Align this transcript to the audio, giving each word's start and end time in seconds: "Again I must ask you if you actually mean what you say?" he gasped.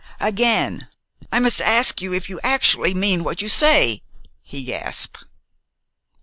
"Again 0.19 0.87
I 1.31 1.37
must 1.37 1.61
ask 1.61 2.01
you 2.01 2.11
if 2.11 2.27
you 2.27 2.39
actually 2.41 2.95
mean 2.95 3.23
what 3.23 3.39
you 3.43 3.47
say?" 3.47 4.01
he 4.41 4.63
gasped. 4.63 5.25